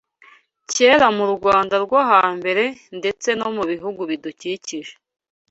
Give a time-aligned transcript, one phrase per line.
[0.71, 2.63] Kera mu Rwanda rwo ha mbere
[2.99, 4.93] ndetse no mu bihugu bidukikije